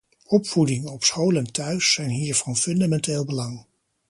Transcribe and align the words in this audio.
Opvoeding, 0.27 0.87
op 0.87 1.03
school 1.03 1.35
en 1.35 1.51
thuis, 1.51 1.93
zijn 1.93 2.09
hier 2.09 2.35
van 2.35 2.57
fundamenteel 2.57 3.25
belang. 3.25 3.65